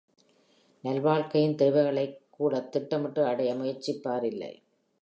நல்வாழ்க்கையின் 0.83 1.55
தேவைகளைக்கூடத் 1.55 2.69
திட்டமிட்டு 2.69 3.25
அடைய 3.25 3.53
முயற்சிப்பார் 3.55 4.23
இல்லை. 4.23 4.53